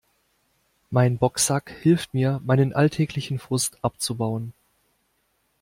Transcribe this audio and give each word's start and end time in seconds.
Mein 0.89 1.19
Boxsack 1.19 1.69
hilft 1.79 2.15
mir, 2.15 2.41
meinen 2.43 2.73
alltäglichen 2.73 3.37
Frust 3.37 3.77
abzubauen. 3.83 4.51